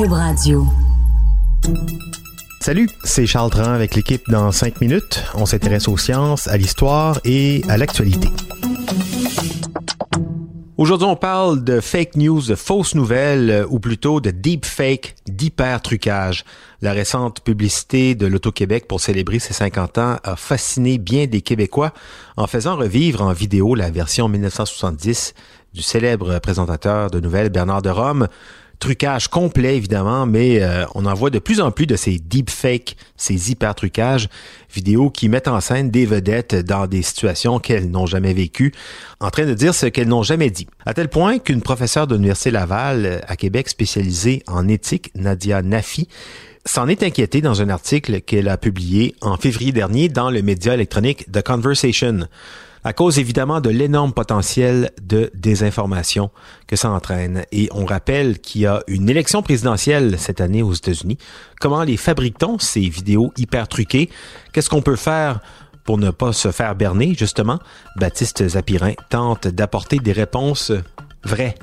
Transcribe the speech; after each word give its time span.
Cube 0.00 0.12
Radio. 0.12 0.66
Salut, 2.60 2.88
c'est 3.04 3.26
Charles 3.26 3.50
Dran 3.50 3.72
avec 3.72 3.94
l'équipe 3.94 4.30
dans 4.30 4.50
5 4.50 4.80
minutes. 4.80 5.22
On 5.34 5.44
s'intéresse 5.44 5.88
aux 5.88 5.98
sciences, 5.98 6.48
à 6.48 6.56
l'histoire 6.56 7.20
et 7.26 7.62
à 7.68 7.76
l'actualité. 7.76 8.28
Aujourd'hui, 10.78 11.06
on 11.06 11.16
parle 11.16 11.62
de 11.62 11.80
fake 11.80 12.16
news, 12.16 12.40
de 12.40 12.54
fausses 12.54 12.94
nouvelles, 12.94 13.66
ou 13.68 13.78
plutôt 13.78 14.22
de 14.22 14.30
deep 14.30 14.64
fake, 14.64 15.16
d'hyper 15.26 15.82
trucage. 15.82 16.46
La 16.80 16.92
récente 16.92 17.42
publicité 17.42 18.14
de 18.14 18.26
l'Auto-Québec 18.26 18.88
pour 18.88 19.02
célébrer 19.02 19.38
ses 19.38 19.52
50 19.52 19.98
ans 19.98 20.16
a 20.24 20.36
fasciné 20.36 20.96
bien 20.96 21.26
des 21.26 21.42
Québécois 21.42 21.92
en 22.38 22.46
faisant 22.46 22.76
revivre 22.76 23.20
en 23.20 23.34
vidéo 23.34 23.74
la 23.74 23.90
version 23.90 24.30
1970 24.30 25.34
du 25.74 25.82
célèbre 25.82 26.38
présentateur 26.38 27.10
de 27.10 27.20
nouvelles 27.20 27.50
Bernard 27.50 27.82
de 27.82 27.90
Rome 27.90 28.28
trucage 28.80 29.28
complet 29.28 29.76
évidemment, 29.76 30.26
mais 30.26 30.60
euh, 30.60 30.84
on 30.94 31.06
en 31.06 31.14
voit 31.14 31.30
de 31.30 31.38
plus 31.38 31.60
en 31.60 31.70
plus 31.70 31.86
de 31.86 31.94
ces 31.96 32.18
deepfakes, 32.18 32.96
ces 33.16 33.52
hyper 33.52 33.74
trucages 33.74 34.28
vidéos 34.74 35.10
qui 35.10 35.28
mettent 35.28 35.48
en 35.48 35.60
scène 35.60 35.90
des 35.90 36.06
vedettes 36.06 36.54
dans 36.54 36.86
des 36.86 37.02
situations 37.02 37.58
qu'elles 37.58 37.90
n'ont 37.90 38.06
jamais 38.06 38.32
vécues, 38.32 38.72
en 39.20 39.30
train 39.30 39.44
de 39.44 39.54
dire 39.54 39.74
ce 39.74 39.86
qu'elles 39.86 40.08
n'ont 40.08 40.22
jamais 40.22 40.50
dit. 40.50 40.66
À 40.86 40.94
tel 40.94 41.08
point 41.08 41.38
qu'une 41.38 41.62
professeure 41.62 42.06
de 42.06 42.14
l'Université 42.14 42.50
Laval 42.50 43.06
euh, 43.06 43.18
à 43.28 43.36
Québec 43.36 43.68
spécialisée 43.68 44.42
en 44.48 44.66
éthique, 44.66 45.10
Nadia 45.14 45.62
Nafi, 45.62 46.08
s'en 46.66 46.88
est 46.88 47.02
inquiétée 47.02 47.40
dans 47.40 47.62
un 47.62 47.68
article 47.68 48.20
qu'elle 48.20 48.48
a 48.48 48.56
publié 48.56 49.14
en 49.20 49.36
février 49.36 49.72
dernier 49.72 50.08
dans 50.08 50.30
le 50.30 50.42
média 50.42 50.74
électronique 50.74 51.30
The 51.30 51.42
Conversation 51.42 52.28
à 52.84 52.92
cause 52.92 53.18
évidemment 53.18 53.60
de 53.60 53.70
l'énorme 53.70 54.12
potentiel 54.12 54.90
de 55.02 55.30
désinformation 55.34 56.30
que 56.66 56.76
ça 56.76 56.90
entraîne. 56.90 57.44
Et 57.52 57.68
on 57.72 57.84
rappelle 57.84 58.38
qu'il 58.38 58.62
y 58.62 58.66
a 58.66 58.82
une 58.86 59.08
élection 59.08 59.42
présidentielle 59.42 60.18
cette 60.18 60.40
année 60.40 60.62
aux 60.62 60.72
États-Unis. 60.72 61.18
Comment 61.60 61.82
les 61.82 61.96
fabrique-t-on, 61.96 62.58
ces 62.58 62.88
vidéos 62.88 63.32
hyper 63.36 63.68
truquées? 63.68 64.10
Qu'est-ce 64.52 64.70
qu'on 64.70 64.82
peut 64.82 64.96
faire 64.96 65.40
pour 65.84 65.98
ne 65.98 66.10
pas 66.10 66.32
se 66.32 66.50
faire 66.52 66.74
berner, 66.74 67.14
justement? 67.18 67.58
Baptiste 67.96 68.46
Zapirin 68.48 68.92
tente 69.08 69.48
d'apporter 69.48 69.98
des 69.98 70.12
réponses 70.12 70.72
vraies. 71.24 71.54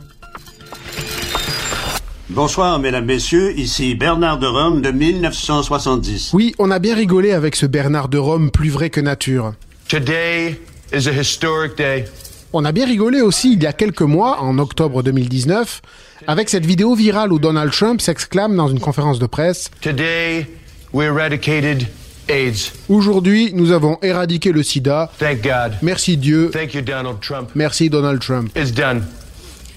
Bonsoir, 2.30 2.78
mesdames, 2.80 3.06
messieurs. 3.06 3.58
Ici 3.58 3.95
Bernard 3.95 4.38
de 4.38 4.48
Rome 4.48 4.82
de 4.82 4.92
1970. 4.92 6.32
Oui, 6.34 6.54
on 6.60 6.72
a 6.72 6.80
bien 6.80 6.94
rigolé 6.94 7.32
avec 7.32 7.56
ce 7.56 7.66
Bernard 7.66 8.10
de 8.10 8.18
Rome 8.18 8.52
plus 8.52 8.70
vrai 8.70 8.90
que 8.90 9.00
nature. 9.00 9.54
Today 9.88 10.60
is 10.94 11.08
a 11.08 11.12
historic 11.12 11.78
day. 11.78 12.06
On 12.54 12.66
a 12.66 12.72
bien 12.72 12.86
rigolé 12.86 13.22
aussi 13.22 13.54
il 13.54 13.64
y 13.64 13.68
a 13.68 13.74
quelques 13.74 14.02
mois, 14.02 14.42
en 14.42 14.58
octobre 14.58 15.04
2019, 15.04 15.82
avec 16.28 16.50
cette 16.50 16.66
vidéo 16.66 16.96
virale 16.96 17.32
où 17.34 17.40
Donald 17.40 17.72
Trump 17.72 18.02
s'exclame 18.02 18.56
dans 18.56 18.68
une 18.68 18.80
conférence 18.80 19.20
de 19.20 19.28
presse 19.28 19.70
Today 19.82 20.48
we 20.94 21.06
eradicated 21.06 21.88
AIDS. 22.30 22.72
Aujourd'hui, 22.90 23.52
nous 23.54 23.72
avons 23.72 23.98
éradiqué 24.02 24.52
le 24.52 24.64
sida. 24.64 25.11
Thank 25.20 25.42
God. 25.44 25.78
Merci 25.82 26.17
Dieu. 26.17 26.50
Thank 26.52 26.73
you, 26.73 26.82
Donald 26.82 27.20
Trump. 27.22 27.50
Merci 27.56 27.90
Donald 27.90 28.20
Trump. 28.20 28.50
It's 28.58 28.72
done. 28.73 29.04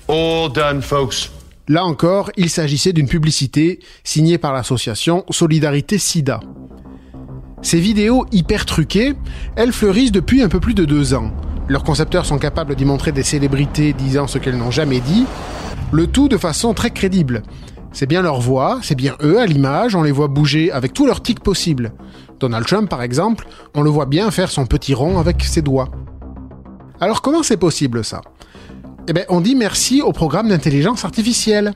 All 0.09 0.51
done, 0.53 0.83
folks. 0.83 1.31
Là 1.69 1.85
encore, 1.85 2.33
il 2.37 2.51
s'agissait 2.51 2.93
d'une 2.93 3.07
publicité 3.07 3.79
signée 4.03 4.39
par 4.39 4.53
l'association 4.53 5.25
Solidarité 5.31 5.99
SIDA. 5.99 6.41
Ces 7.63 7.79
vidéos 7.79 8.27
hyper 8.33 8.65
truquées, 8.65 9.15
elles 9.55 9.73
fleurissent 9.73 10.13
depuis 10.13 10.43
un 10.43 10.49
peu 10.49 10.61
plus 10.61 10.75
de 10.75 10.85
deux 10.85 11.13
ans. 11.15 11.31
Leurs 11.69 11.85
concepteurs 11.85 12.25
sont 12.25 12.39
capables 12.39 12.75
d'y 12.75 12.85
montrer 12.85 13.13
des 13.13 13.23
célébrités 13.23 13.93
disant 13.93 14.27
ce 14.27 14.39
qu'elles 14.39 14.57
n'ont 14.57 14.71
jamais 14.71 15.01
dit, 15.01 15.27
le 15.93 16.07
tout 16.07 16.29
de 16.29 16.37
façon 16.37 16.73
très 16.73 16.91
crédible. 16.91 17.43
C'est 17.93 18.07
bien 18.07 18.23
leur 18.23 18.41
voix, 18.41 18.79
c'est 18.83 18.95
bien 18.95 19.17
eux 19.23 19.39
à 19.39 19.47
l'image, 19.47 19.95
on 19.95 20.03
les 20.03 20.13
voit 20.13 20.29
bouger 20.29 20.73
avec 20.73 20.95
tous 20.95 21.07
leurs 21.07 21.23
tics 21.23 21.41
possibles. 21.41 21.93
Donald 22.39 22.67
Trump, 22.67 22.89
par 22.89 23.03
exemple, 23.03 23.47
on 23.75 23.83
le 23.83 23.91
voit 23.91 24.07
bien 24.07 24.31
faire 24.31 24.51
son 24.51 24.65
petit 24.65 24.95
rond 24.95 25.19
avec 25.19 25.45
ses 25.45 25.61
doigts. 25.61 25.91
Alors 27.01 27.21
comment 27.21 27.43
c'est 27.43 27.57
possible 27.57 28.05
ça? 28.05 28.23
Eh 29.09 29.13
bien, 29.13 29.25
on 29.29 29.41
dit 29.41 29.55
merci 29.55 30.03
au 30.03 30.13
programme 30.13 30.49
d'intelligence 30.49 31.05
artificielle. 31.05 31.73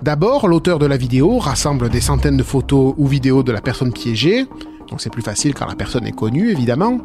D'abord, 0.00 0.48
l'auteur 0.48 0.78
de 0.78 0.86
la 0.86 0.96
vidéo 0.96 1.38
rassemble 1.38 1.88
des 1.88 2.00
centaines 2.00 2.36
de 2.36 2.42
photos 2.42 2.94
ou 2.96 3.06
vidéos 3.06 3.42
de 3.42 3.52
la 3.52 3.60
personne 3.60 3.92
piégée, 3.92 4.46
donc 4.92 5.00
c'est 5.00 5.10
plus 5.10 5.22
facile 5.22 5.54
quand 5.54 5.64
la 5.64 5.74
personne 5.74 6.06
est 6.06 6.12
connue, 6.12 6.50
évidemment. 6.50 6.98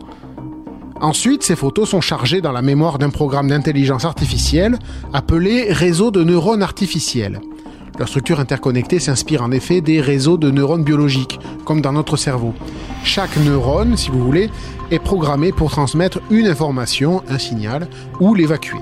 Ensuite, 0.99 1.43
ces 1.43 1.55
photos 1.55 1.87
sont 1.87 2.01
chargées 2.01 2.41
dans 2.41 2.51
la 2.51 2.61
mémoire 2.61 2.97
d'un 2.97 3.09
programme 3.09 3.47
d'intelligence 3.47 4.03
artificielle 4.03 4.77
appelé 5.13 5.71
réseau 5.71 6.11
de 6.11 6.21
neurones 6.21 6.61
artificiels. 6.61 7.39
Leur 7.97 8.09
structure 8.09 8.41
interconnectée 8.41 8.99
s'inspire 8.99 9.41
en 9.41 9.51
effet 9.51 9.79
des 9.79 10.01
réseaux 10.01 10.37
de 10.37 10.51
neurones 10.51 10.83
biologiques, 10.83 11.39
comme 11.63 11.79
dans 11.79 11.93
notre 11.93 12.17
cerveau. 12.17 12.53
Chaque 13.05 13.37
neurone, 13.37 13.95
si 13.95 14.11
vous 14.11 14.21
voulez, 14.21 14.49
est 14.91 14.99
programmé 14.99 15.53
pour 15.53 15.71
transmettre 15.71 16.19
une 16.29 16.47
information, 16.47 17.23
un 17.29 17.37
signal, 17.37 17.87
ou 18.19 18.35
l'évacuer. 18.35 18.79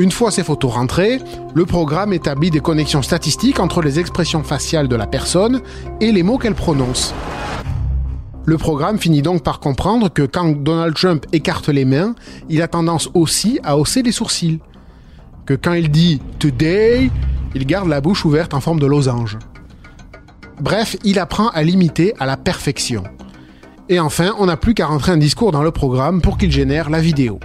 Une 0.00 0.10
fois 0.10 0.32
ces 0.32 0.42
photos 0.42 0.72
rentrées, 0.72 1.20
le 1.54 1.66
programme 1.66 2.12
établit 2.12 2.50
des 2.50 2.58
connexions 2.58 3.02
statistiques 3.02 3.60
entre 3.60 3.80
les 3.80 4.00
expressions 4.00 4.42
faciales 4.42 4.88
de 4.88 4.96
la 4.96 5.06
personne 5.06 5.62
et 6.00 6.10
les 6.10 6.24
mots 6.24 6.36
qu'elle 6.36 6.56
prononce. 6.56 7.14
Le 8.44 8.58
programme 8.58 8.98
finit 8.98 9.22
donc 9.22 9.44
par 9.44 9.60
comprendre 9.60 10.08
que 10.12 10.22
quand 10.22 10.50
Donald 10.50 10.94
Trump 10.94 11.26
écarte 11.32 11.68
les 11.68 11.84
mains, 11.84 12.16
il 12.48 12.60
a 12.60 12.68
tendance 12.68 13.08
aussi 13.14 13.60
à 13.62 13.78
hausser 13.78 14.02
les 14.02 14.10
sourcils. 14.10 14.58
Que 15.46 15.54
quand 15.54 15.74
il 15.74 15.90
dit 15.90 16.20
Today, 16.40 17.10
il 17.54 17.64
garde 17.64 17.88
la 17.88 18.00
bouche 18.00 18.24
ouverte 18.24 18.52
en 18.52 18.60
forme 18.60 18.80
de 18.80 18.86
losange. 18.86 19.38
Bref, 20.60 20.96
il 21.04 21.20
apprend 21.20 21.48
à 21.50 21.62
l'imiter 21.62 22.14
à 22.18 22.26
la 22.26 22.36
perfection. 22.36 23.04
Et 23.88 24.00
enfin, 24.00 24.34
on 24.38 24.46
n'a 24.46 24.56
plus 24.56 24.74
qu'à 24.74 24.86
rentrer 24.86 25.12
un 25.12 25.18
discours 25.18 25.52
dans 25.52 25.62
le 25.62 25.70
programme 25.70 26.20
pour 26.20 26.36
qu'il 26.36 26.50
génère 26.50 26.90
la 26.90 27.00
vidéo. 27.00 27.38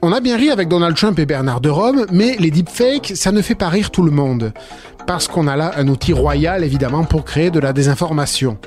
On 0.00 0.12
a 0.12 0.20
bien 0.20 0.36
ri 0.36 0.48
avec 0.50 0.68
Donald 0.68 0.94
Trump 0.94 1.18
et 1.18 1.26
Bernard 1.26 1.60
de 1.60 1.70
Rome, 1.70 2.06
mais 2.12 2.36
les 2.38 2.52
deepfakes, 2.52 3.14
ça 3.16 3.32
ne 3.32 3.42
fait 3.42 3.56
pas 3.56 3.68
rire 3.68 3.90
tout 3.90 4.04
le 4.04 4.12
monde. 4.12 4.52
Parce 5.08 5.26
qu'on 5.26 5.48
a 5.48 5.56
là 5.56 5.72
un 5.76 5.88
outil 5.88 6.12
royal, 6.12 6.62
évidemment, 6.62 7.02
pour 7.02 7.24
créer 7.24 7.50
de 7.50 7.58
la 7.58 7.72
désinformation. 7.72 8.58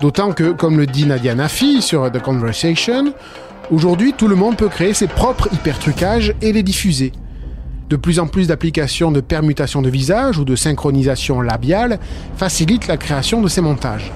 D'autant 0.00 0.30
que, 0.30 0.52
comme 0.52 0.78
le 0.78 0.86
dit 0.86 1.04
Nadia 1.04 1.34
Nafi 1.34 1.82
sur 1.82 2.12
The 2.12 2.22
Conversation, 2.22 3.12
aujourd'hui 3.72 4.12
tout 4.12 4.28
le 4.28 4.36
monde 4.36 4.56
peut 4.56 4.68
créer 4.68 4.94
ses 4.94 5.08
propres 5.08 5.48
hypertrucages 5.52 6.32
et 6.40 6.52
les 6.52 6.62
diffuser. 6.62 7.10
De 7.88 7.96
plus 7.96 8.20
en 8.20 8.28
plus 8.28 8.46
d'applications 8.46 9.10
de 9.10 9.20
permutation 9.20 9.82
de 9.82 9.90
visage 9.90 10.38
ou 10.38 10.44
de 10.44 10.54
synchronisation 10.54 11.40
labiale 11.40 11.98
facilitent 12.36 12.86
la 12.86 12.98
création 12.98 13.42
de 13.42 13.48
ces 13.48 13.62
montages. 13.62 14.12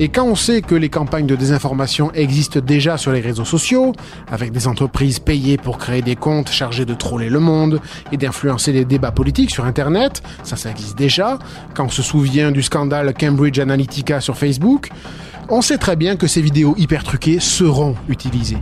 Et 0.00 0.08
quand 0.08 0.24
on 0.24 0.34
sait 0.34 0.60
que 0.60 0.74
les 0.74 0.88
campagnes 0.88 1.26
de 1.26 1.36
désinformation 1.36 2.10
existent 2.14 2.58
déjà 2.58 2.98
sur 2.98 3.12
les 3.12 3.20
réseaux 3.20 3.44
sociaux, 3.44 3.92
avec 4.28 4.50
des 4.50 4.66
entreprises 4.66 5.20
payées 5.20 5.56
pour 5.56 5.78
créer 5.78 6.02
des 6.02 6.16
comptes 6.16 6.50
chargés 6.50 6.84
de 6.84 6.94
troller 6.94 7.28
le 7.28 7.38
monde 7.38 7.80
et 8.10 8.16
d'influencer 8.16 8.72
les 8.72 8.84
débats 8.84 9.12
politiques 9.12 9.52
sur 9.52 9.64
Internet, 9.64 10.20
ça 10.42 10.56
ça 10.56 10.70
existe 10.70 10.98
déjà, 10.98 11.38
quand 11.74 11.84
on 11.84 11.90
se 11.90 12.02
souvient 12.02 12.50
du 12.50 12.62
scandale 12.62 13.14
Cambridge 13.14 13.60
Analytica 13.60 14.20
sur 14.20 14.36
Facebook, 14.36 14.90
on 15.48 15.62
sait 15.62 15.78
très 15.78 15.94
bien 15.94 16.16
que 16.16 16.26
ces 16.26 16.42
vidéos 16.42 16.74
hyper 16.76 17.04
truquées 17.04 17.38
seront 17.38 17.94
utilisées. 18.08 18.58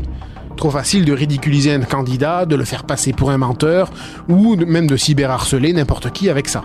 Trop 0.59 0.71
facile 0.71 1.07
de 1.07 1.15
ridiculiser 1.15 1.73
un 1.73 1.81
candidat, 1.81 2.45
de 2.45 2.57
le 2.57 2.65
faire 2.65 2.85
passer 2.85 3.15
pour 3.15 3.31
un 3.31 3.39
menteur, 3.39 3.91
ou 4.29 4.55
même 4.57 4.87
de 4.87 4.97
cyberharceler 4.99 5.73
n'importe 5.73 6.11
qui 6.11 6.29
avec 6.29 6.49
ça. 6.49 6.63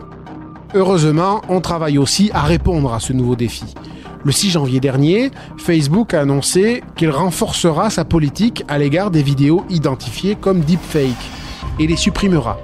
Heureusement, 0.73 1.41
on 1.47 1.61
travaille 1.61 1.97
aussi 1.97 2.29
à 2.33 2.41
répondre 2.41 2.93
à 2.93 2.99
ce 2.99 3.13
nouveau 3.13 3.37
défi. 3.37 3.63
Le 4.27 4.33
6 4.33 4.49
janvier 4.49 4.81
dernier, 4.81 5.31
Facebook 5.57 6.13
a 6.13 6.19
annoncé 6.19 6.83
qu'il 6.97 7.11
renforcera 7.11 7.89
sa 7.89 8.03
politique 8.03 8.65
à 8.67 8.77
l'égard 8.77 9.09
des 9.09 9.23
vidéos 9.23 9.63
identifiées 9.69 10.35
comme 10.35 10.59
deepfake 10.59 11.15
et 11.79 11.87
les 11.87 11.95
supprimera. 11.95 12.59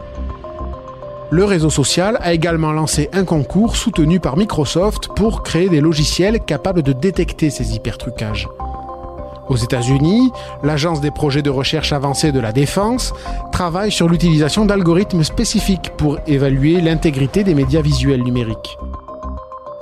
Le 1.31 1.45
réseau 1.45 1.69
social 1.69 2.17
a 2.19 2.33
également 2.33 2.73
lancé 2.73 3.07
un 3.13 3.23
concours 3.23 3.77
soutenu 3.77 4.19
par 4.19 4.35
Microsoft 4.35 5.07
pour 5.15 5.41
créer 5.41 5.69
des 5.69 5.79
logiciels 5.79 6.41
capables 6.41 6.83
de 6.83 6.91
détecter 6.91 7.49
ces 7.49 7.73
hypertrucages. 7.73 8.49
Aux 9.47 9.55
États-Unis, 9.55 10.33
l'Agence 10.63 10.99
des 10.99 11.11
projets 11.11 11.43
de 11.43 11.49
recherche 11.49 11.93
avancée 11.93 12.33
de 12.33 12.41
la 12.41 12.51
défense 12.51 13.13
travaille 13.53 13.93
sur 13.93 14.09
l'utilisation 14.09 14.65
d'algorithmes 14.65 15.23
spécifiques 15.23 15.91
pour 15.95 16.17
évaluer 16.27 16.81
l'intégrité 16.81 17.45
des 17.45 17.55
médias 17.55 17.81
visuels 17.81 18.23
numériques. 18.23 18.77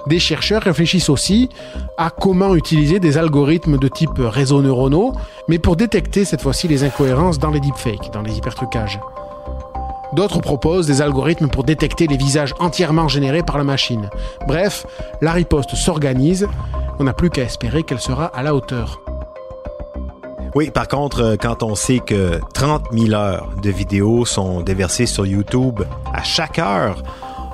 Des 0.08 0.20
chercheurs 0.20 0.64
réfléchissent 0.64 1.10
aussi 1.10 1.50
à 1.98 2.10
comment 2.10 2.56
utiliser 2.56 3.00
des 3.00 3.18
algorithmes 3.18 3.78
de 3.78 3.88
type 3.88 4.18
réseaux 4.18 4.62
neuronaux, 4.62 5.14
mais 5.48 5.60
pour 5.60 5.76
détecter 5.76 6.26
cette 6.26 6.42
fois-ci 6.42 6.68
les 6.68 6.84
incohérences 6.84 7.40
dans 7.40 7.52
les 7.52 7.60
deepfakes, 7.60 8.12
dans 8.12 8.22
les 8.22 8.38
hypertrucages. 8.38 9.00
D'autres 10.14 10.42
proposent 10.42 10.88
des 10.88 11.02
algorithmes 11.02 11.48
pour 11.48 11.64
détecter 11.64 12.08
les 12.08 12.18
visages 12.18 12.54
entièrement 12.60 13.08
générés 13.08 13.44
par 13.44 13.58
la 13.58 13.64
machine. 13.64 14.10
Bref, 14.48 14.86
la 15.22 15.32
riposte 15.32 15.76
s'organise, 15.76 16.48
on 17.00 17.06
n'a 17.06 17.14
plus 17.14 17.30
qu'à 17.30 17.44
espérer 17.44 17.84
qu'elle 17.84 18.02
sera 18.02 18.26
à 18.26 18.44
la 18.44 18.54
hauteur. 18.54 19.02
Oui, 20.54 20.70
par 20.70 20.90
contre, 20.90 21.22
euh, 21.22 21.36
quand 21.40 21.64
on 21.64 21.76
sait 21.76 22.00
que 22.00 22.42
30 22.54 22.88
000 22.92 23.14
heures 23.14 23.50
de 23.62 23.70
vidéos 23.70 24.26
sont 24.26 24.62
déversées 24.62 25.06
sur 25.06 25.26
YouTube 25.26 25.82
à 26.14 26.24
chaque 26.24 26.60
heure, 26.60 27.02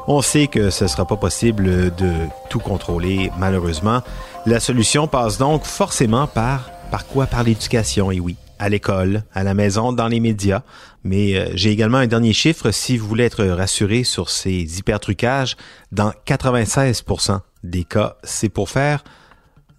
on 0.08 0.22
sait 0.22 0.48
que 0.48 0.70
ce 0.70 0.86
ne 0.86 0.90
sera 0.90 1.06
pas 1.06 1.18
possible 1.18 1.94
de 1.96 2.14
tout 2.50 2.60
contrôler, 2.60 3.32
malheureusement. 3.38 4.02
La 4.46 4.60
solution 4.60 5.08
passe 5.08 5.38
donc 5.38 5.66
forcément 5.66 6.28
par, 6.28 6.72
par 6.92 7.06
quoi? 7.06 7.28
Par 7.28 7.44
l'éducation, 7.44 8.12
et 8.12 8.20
oui 8.20 8.38
à 8.60 8.70
l'école, 8.70 9.24
à 9.34 9.44
la 9.44 9.54
maison, 9.54 9.94
dans 9.94 10.08
les 10.08 10.20
médias. 10.20 10.62
Mais 11.04 11.36
euh, 11.36 11.50
j'ai 11.54 11.72
également 11.72 12.00
un 12.00 12.08
dernier 12.08 12.34
chiffre. 12.34 12.72
Si 12.72 12.98
vous 12.98 13.08
voulez 13.08 13.26
être 13.26 13.46
rassuré 13.46 14.04
sur 14.04 14.30
ces 14.30 14.80
hypertrucages, 14.80 15.56
dans 15.92 16.12
96% 16.26 17.40
des 17.64 17.84
cas, 17.84 18.18
c'est 18.24 18.50
pour 18.50 18.70
faire 18.70 19.04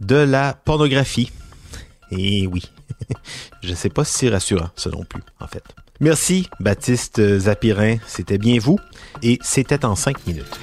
de 0.01 0.17
la 0.17 0.55
pornographie. 0.55 1.33
Et 2.11 2.47
oui, 2.47 2.63
je 3.63 3.71
ne 3.71 3.75
sais 3.75 3.91
pas 3.91 4.05
si 4.05 4.15
c'est 4.15 4.29
rassurant, 4.29 4.71
ça 4.77 4.91
non 4.91 5.05
plus, 5.05 5.23
en 5.41 5.47
fait. 5.47 5.65
Merci, 6.01 6.49
Baptiste 6.61 7.39
Zapirin. 7.39 7.97
C'était 8.07 8.39
bien 8.39 8.59
vous. 8.59 8.79
Et 9.23 9.39
c'était 9.43 9.85
en 9.85 9.97
cinq 9.97 10.27
minutes. 10.27 10.59